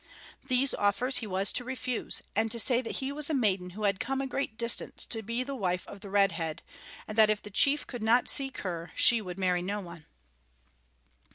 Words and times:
These 0.43 0.73
offers 0.73 1.17
he 1.17 1.27
was 1.27 1.51
to 1.53 1.63
refuse, 1.63 2.23
and 2.35 2.49
to 2.49 2.57
say 2.57 2.81
that 2.81 2.95
he 2.95 3.11
was 3.11 3.29
a 3.29 3.35
maiden 3.35 3.69
who 3.77 3.83
had 3.83 3.99
come 3.99 4.19
a 4.19 4.25
great 4.25 4.57
distance 4.57 5.05
to 5.05 5.21
be 5.21 5.43
the 5.43 5.53
wife 5.53 5.87
of 5.87 5.99
the 5.99 6.09
Red 6.09 6.31
Head, 6.31 6.63
and 7.07 7.15
that 7.19 7.29
if 7.29 7.39
the 7.43 7.51
chief 7.51 7.85
could 7.85 8.01
not 8.01 8.27
seek 8.27 8.57
her 8.61 8.91
she 8.95 9.21
would 9.21 9.37
marry 9.37 9.61
no 9.61 9.79
one. 9.79 10.05